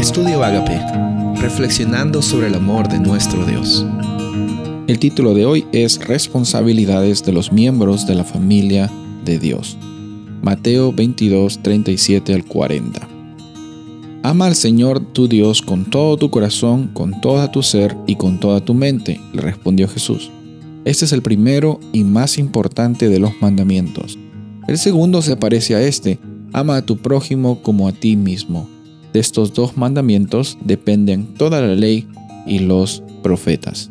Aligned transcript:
Estudio 0.00 0.42
Agape, 0.42 0.80
reflexionando 1.42 2.22
sobre 2.22 2.46
el 2.46 2.54
amor 2.54 2.88
de 2.88 2.98
nuestro 2.98 3.44
Dios. 3.44 3.84
El 4.86 4.98
título 4.98 5.34
de 5.34 5.44
hoy 5.44 5.66
es 5.72 6.02
Responsabilidades 6.02 7.22
de 7.22 7.32
los 7.32 7.52
miembros 7.52 8.06
de 8.06 8.14
la 8.14 8.24
familia 8.24 8.90
de 9.26 9.38
Dios. 9.38 9.76
Mateo 10.40 10.90
22, 10.90 11.62
37 11.62 12.32
al 12.32 12.46
40. 12.46 13.06
Ama 14.22 14.46
al 14.46 14.54
Señor 14.54 15.00
tu 15.00 15.28
Dios 15.28 15.60
con 15.60 15.84
todo 15.90 16.16
tu 16.16 16.30
corazón, 16.30 16.88
con 16.94 17.20
toda 17.20 17.52
tu 17.52 17.62
ser 17.62 17.94
y 18.06 18.16
con 18.16 18.40
toda 18.40 18.64
tu 18.64 18.72
mente, 18.72 19.20
le 19.34 19.42
respondió 19.42 19.86
Jesús. 19.86 20.30
Este 20.86 21.04
es 21.04 21.12
el 21.12 21.20
primero 21.20 21.78
y 21.92 22.04
más 22.04 22.38
importante 22.38 23.10
de 23.10 23.18
los 23.18 23.32
mandamientos. 23.42 24.18
El 24.66 24.78
segundo 24.78 25.20
se 25.20 25.36
parece 25.36 25.74
a 25.74 25.82
este, 25.82 26.18
ama 26.54 26.76
a 26.76 26.86
tu 26.86 26.96
prójimo 26.96 27.60
como 27.60 27.86
a 27.86 27.92
ti 27.92 28.16
mismo. 28.16 28.79
De 29.12 29.20
estos 29.20 29.54
dos 29.54 29.76
mandamientos 29.76 30.58
dependen 30.64 31.34
toda 31.34 31.60
la 31.60 31.74
ley 31.74 32.06
y 32.46 32.60
los 32.60 33.02
profetas. 33.22 33.90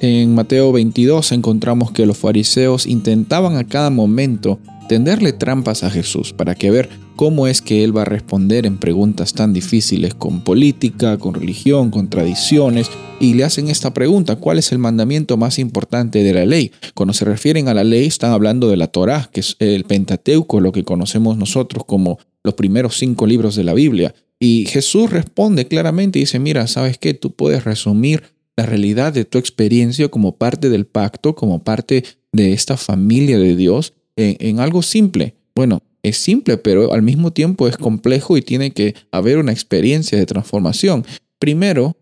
En 0.00 0.34
Mateo 0.34 0.72
22 0.72 1.30
encontramos 1.32 1.92
que 1.92 2.06
los 2.06 2.18
fariseos 2.18 2.86
intentaban 2.86 3.56
a 3.56 3.64
cada 3.64 3.90
momento 3.90 4.58
tenderle 4.88 5.32
trampas 5.32 5.84
a 5.84 5.90
Jesús 5.90 6.32
para 6.32 6.54
que 6.54 6.70
ver 6.70 6.88
cómo 7.16 7.46
es 7.46 7.62
que 7.62 7.84
él 7.84 7.96
va 7.96 8.02
a 8.02 8.06
responder 8.06 8.66
en 8.66 8.78
preguntas 8.78 9.32
tan 9.32 9.52
difíciles 9.52 10.14
con 10.14 10.42
política, 10.42 11.18
con 11.18 11.34
religión, 11.34 11.90
con 11.90 12.08
tradiciones, 12.08 12.90
y 13.20 13.34
le 13.34 13.44
hacen 13.44 13.68
esta 13.68 13.94
pregunta, 13.94 14.36
¿cuál 14.36 14.58
es 14.58 14.72
el 14.72 14.78
mandamiento 14.78 15.36
más 15.36 15.60
importante 15.60 16.24
de 16.24 16.34
la 16.34 16.44
ley? 16.44 16.72
Cuando 16.94 17.12
se 17.12 17.24
refieren 17.24 17.68
a 17.68 17.74
la 17.74 17.84
ley 17.84 18.06
están 18.06 18.32
hablando 18.32 18.68
de 18.68 18.76
la 18.76 18.88
Torá, 18.88 19.30
que 19.32 19.40
es 19.40 19.56
el 19.60 19.84
Pentateuco, 19.84 20.60
lo 20.60 20.72
que 20.72 20.82
conocemos 20.82 21.36
nosotros 21.36 21.84
como 21.84 22.18
los 22.44 22.54
primeros 22.54 22.96
cinco 22.98 23.26
libros 23.26 23.56
de 23.56 23.64
la 23.64 23.74
Biblia. 23.74 24.14
Y 24.38 24.66
Jesús 24.66 25.10
responde 25.10 25.68
claramente 25.68 26.18
y 26.18 26.22
dice, 26.22 26.38
mira, 26.38 26.66
¿sabes 26.66 26.98
qué? 26.98 27.14
Tú 27.14 27.32
puedes 27.32 27.64
resumir 27.64 28.22
la 28.56 28.66
realidad 28.66 29.12
de 29.12 29.24
tu 29.24 29.38
experiencia 29.38 30.08
como 30.08 30.36
parte 30.36 30.68
del 30.68 30.86
pacto, 30.86 31.34
como 31.34 31.62
parte 31.62 32.04
de 32.32 32.52
esta 32.52 32.76
familia 32.76 33.38
de 33.38 33.56
Dios, 33.56 33.94
en, 34.16 34.36
en 34.40 34.60
algo 34.60 34.82
simple. 34.82 35.34
Bueno, 35.54 35.82
es 36.02 36.16
simple, 36.16 36.58
pero 36.58 36.92
al 36.92 37.02
mismo 37.02 37.32
tiempo 37.32 37.68
es 37.68 37.76
complejo 37.76 38.36
y 38.36 38.42
tiene 38.42 38.72
que 38.72 38.94
haber 39.12 39.38
una 39.38 39.52
experiencia 39.52 40.18
de 40.18 40.26
transformación. 40.26 41.04
Primero, 41.38 41.96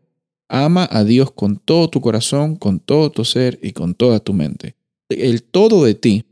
ama 0.49 0.89
a 0.91 1.05
Dios 1.05 1.31
con 1.31 1.57
todo 1.57 1.89
tu 1.89 2.01
corazón, 2.01 2.57
con 2.57 2.81
todo 2.81 3.11
tu 3.11 3.25
ser 3.25 3.59
y 3.63 3.73
con 3.73 3.95
toda 3.95 4.21
tu 4.21 4.33
mente. 4.33 4.75
El 5.09 5.43
todo 5.43 5.85
de 5.85 5.95
ti, 5.95 6.25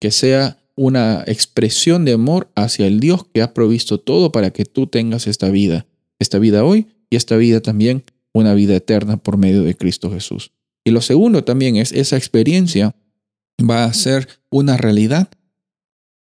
que 0.00 0.10
sea 0.10 0.58
una 0.76 1.22
expresión 1.26 2.04
de 2.04 2.12
amor 2.12 2.50
hacia 2.54 2.86
el 2.86 3.00
Dios 3.00 3.26
que 3.32 3.42
ha 3.42 3.54
provisto 3.54 4.00
todo 4.00 4.32
para 4.32 4.50
que 4.50 4.64
tú 4.64 4.86
tengas 4.86 5.26
esta 5.26 5.50
vida, 5.50 5.86
esta 6.18 6.38
vida 6.38 6.64
hoy 6.64 6.88
y 7.10 7.16
esta 7.16 7.36
vida 7.36 7.60
también, 7.60 8.04
una 8.32 8.54
vida 8.54 8.74
eterna 8.74 9.16
por 9.16 9.36
medio 9.36 9.62
de 9.62 9.76
Cristo 9.76 10.10
Jesús. 10.10 10.52
Y 10.84 10.90
lo 10.90 11.00
segundo 11.00 11.44
también 11.44 11.76
es 11.76 11.92
esa 11.92 12.16
experiencia 12.16 12.94
va 13.58 13.84
a 13.84 13.92
ser 13.92 14.28
una 14.50 14.76
realidad 14.76 15.28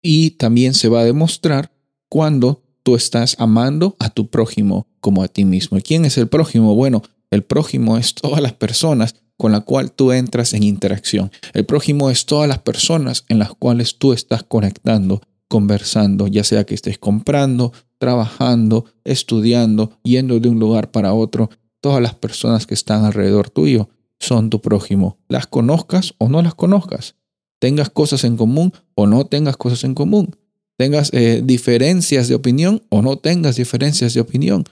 y 0.02 0.30
también 0.32 0.74
se 0.74 0.88
va 0.88 1.00
a 1.00 1.04
demostrar 1.04 1.72
cuando 2.08 2.62
tú 2.82 2.96
estás 2.96 3.36
amando 3.38 3.96
a 3.98 4.10
tu 4.10 4.30
prójimo 4.30 4.86
como 5.00 5.22
a 5.22 5.28
ti 5.28 5.44
mismo. 5.44 5.76
¿Y 5.78 5.82
quién 5.82 6.04
es 6.04 6.16
el 6.16 6.28
prójimo? 6.28 6.74
Bueno, 6.74 7.02
el 7.30 7.44
prójimo 7.44 7.98
es 7.98 8.14
todas 8.14 8.40
las 8.40 8.54
personas 8.54 9.14
con 9.38 9.52
las 9.52 9.64
cuales 9.64 9.92
tú 9.96 10.12
entras 10.12 10.52
en 10.52 10.62
interacción. 10.62 11.30
El 11.54 11.64
prójimo 11.64 12.10
es 12.10 12.26
todas 12.26 12.46
las 12.48 12.58
personas 12.58 13.24
en 13.30 13.38
las 13.38 13.54
cuales 13.54 13.96
tú 13.96 14.12
estás 14.12 14.42
conectando, 14.42 15.22
conversando, 15.48 16.26
ya 16.26 16.44
sea 16.44 16.64
que 16.64 16.74
estés 16.74 16.98
comprando, 16.98 17.72
trabajando, 17.96 18.84
estudiando, 19.04 19.92
yendo 20.02 20.38
de 20.38 20.50
un 20.50 20.58
lugar 20.58 20.90
para 20.90 21.14
otro. 21.14 21.48
Todas 21.80 22.02
las 22.02 22.14
personas 22.14 22.66
que 22.66 22.74
están 22.74 23.06
alrededor 23.06 23.48
tuyo 23.48 23.88
son 24.20 24.50
tu 24.50 24.60
prójimo. 24.60 25.16
Las 25.28 25.46
conozcas 25.46 26.14
o 26.18 26.28
no 26.28 26.42
las 26.42 26.54
conozcas 26.54 27.14
tengas 27.58 27.90
cosas 27.90 28.24
en 28.24 28.36
común 28.36 28.72
o 28.94 29.06
no 29.06 29.26
tengas 29.26 29.56
cosas 29.56 29.84
en 29.84 29.94
común, 29.94 30.36
tengas 30.76 31.10
eh, 31.12 31.42
diferencias 31.44 32.28
de 32.28 32.34
opinión 32.34 32.82
o 32.88 33.02
no 33.02 33.16
tengas 33.18 33.56
diferencias 33.56 34.14
de 34.14 34.20
opinión. 34.20 34.64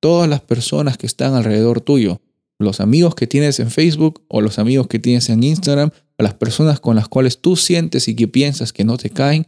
Todas 0.00 0.28
las 0.28 0.40
personas 0.40 0.98
que 0.98 1.06
están 1.06 1.34
alrededor 1.34 1.80
tuyo, 1.80 2.20
los 2.62 2.80
amigos 2.80 3.14
que 3.14 3.26
tienes 3.26 3.60
en 3.60 3.70
Facebook 3.70 4.22
o 4.28 4.40
los 4.40 4.58
amigos 4.58 4.86
que 4.86 4.98
tienes 4.98 5.28
en 5.28 5.42
Instagram, 5.42 5.90
o 6.18 6.22
las 6.22 6.34
personas 6.34 6.80
con 6.80 6.96
las 6.96 7.08
cuales 7.08 7.40
tú 7.40 7.56
sientes 7.56 8.08
y 8.08 8.14
que 8.14 8.28
piensas 8.28 8.72
que 8.72 8.84
no 8.84 8.96
te 8.96 9.10
caen, 9.10 9.46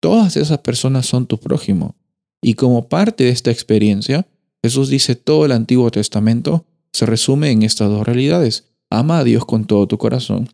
todas 0.00 0.36
esas 0.36 0.58
personas 0.58 1.06
son 1.06 1.26
tu 1.26 1.38
prójimo. 1.38 1.96
Y 2.40 2.54
como 2.54 2.88
parte 2.88 3.24
de 3.24 3.30
esta 3.30 3.50
experiencia, 3.50 4.26
Jesús 4.62 4.88
dice 4.88 5.14
todo 5.14 5.44
el 5.44 5.52
Antiguo 5.52 5.90
Testamento 5.90 6.64
se 6.92 7.06
resume 7.06 7.50
en 7.50 7.62
estas 7.62 7.88
dos 7.88 8.06
realidades. 8.06 8.64
Ama 8.90 9.18
a 9.18 9.24
Dios 9.24 9.44
con 9.44 9.66
todo 9.66 9.86
tu 9.86 9.98
corazón 9.98 10.48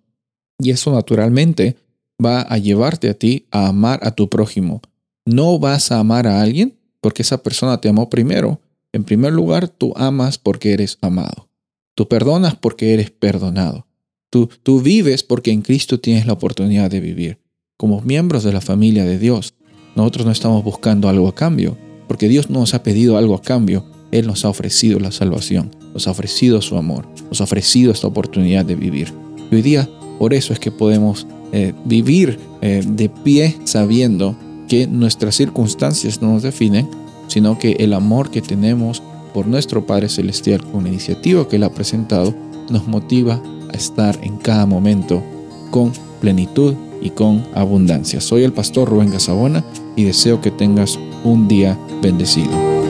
y 0.58 0.70
eso 0.70 0.92
naturalmente 0.92 1.76
va 2.24 2.42
a 2.42 2.58
llevarte 2.58 3.08
a 3.08 3.14
ti 3.14 3.46
a 3.50 3.68
amar 3.68 4.00
a 4.02 4.12
tu 4.12 4.28
prójimo. 4.28 4.80
No 5.24 5.58
vas 5.58 5.90
a 5.90 5.98
amar 5.98 6.26
a 6.26 6.42
alguien 6.42 6.78
porque 7.00 7.22
esa 7.22 7.42
persona 7.42 7.80
te 7.80 7.88
amó 7.88 8.08
primero. 8.10 8.60
En 8.92 9.04
primer 9.04 9.32
lugar, 9.32 9.68
tú 9.68 9.92
amas 9.96 10.38
porque 10.38 10.72
eres 10.72 10.98
amado. 11.00 11.48
Tú 11.94 12.08
perdonas 12.08 12.56
porque 12.56 12.94
eres 12.94 13.10
perdonado. 13.10 13.86
Tú, 14.30 14.48
tú 14.62 14.80
vives 14.80 15.22
porque 15.22 15.52
en 15.52 15.62
Cristo 15.62 16.00
tienes 16.00 16.26
la 16.26 16.32
oportunidad 16.32 16.90
de 16.90 17.00
vivir. 17.00 17.38
Como 17.76 18.00
miembros 18.00 18.42
de 18.42 18.52
la 18.52 18.60
familia 18.60 19.04
de 19.04 19.18
Dios, 19.18 19.54
nosotros 19.94 20.26
no 20.26 20.32
estamos 20.32 20.64
buscando 20.64 21.08
algo 21.08 21.28
a 21.28 21.34
cambio, 21.34 21.78
porque 22.08 22.28
Dios 22.28 22.50
no 22.50 22.60
nos 22.60 22.74
ha 22.74 22.82
pedido 22.82 23.16
algo 23.16 23.34
a 23.34 23.42
cambio. 23.42 23.84
Él 24.10 24.26
nos 24.26 24.44
ha 24.44 24.48
ofrecido 24.48 24.98
la 24.98 25.12
salvación, 25.12 25.70
nos 25.92 26.06
ha 26.08 26.10
ofrecido 26.10 26.60
su 26.62 26.76
amor, 26.76 27.06
nos 27.28 27.40
ha 27.40 27.44
ofrecido 27.44 27.92
esta 27.92 28.06
oportunidad 28.06 28.64
de 28.64 28.74
vivir. 28.74 29.12
Hoy 29.50 29.62
día 29.62 29.88
por 30.18 30.34
eso 30.34 30.52
es 30.52 30.58
que 30.58 30.70
podemos 30.70 31.26
eh, 31.52 31.72
vivir 31.84 32.38
eh, 32.60 32.82
de 32.86 33.08
pie 33.08 33.56
sabiendo 33.64 34.36
que 34.68 34.86
nuestras 34.86 35.34
circunstancias 35.36 36.22
no 36.22 36.32
nos 36.32 36.42
definen, 36.42 36.88
sino 37.28 37.58
que 37.58 37.72
el 37.72 37.92
amor 37.92 38.30
que 38.30 38.40
tenemos 38.40 39.02
por 39.34 39.46
nuestro 39.46 39.84
Padre 39.84 40.08
Celestial 40.08 40.64
con 40.64 40.84
la 40.84 40.88
iniciativa 40.88 41.46
que 41.46 41.56
Él 41.56 41.64
ha 41.64 41.74
presentado 41.74 42.32
nos 42.70 42.86
motiva 42.86 43.42
a 43.70 43.76
estar 43.76 44.18
en 44.22 44.38
cada 44.38 44.64
momento 44.64 45.22
con 45.70 45.92
plenitud 46.20 46.74
y 47.02 47.10
con 47.10 47.44
abundancia. 47.54 48.20
Soy 48.20 48.44
el 48.44 48.52
pastor 48.52 48.88
Rubén 48.88 49.10
Casabona 49.10 49.62
y 49.96 50.04
deseo 50.04 50.40
que 50.40 50.50
tengas 50.50 50.98
un 51.24 51.48
día 51.48 51.78
bendecido. 52.00 52.83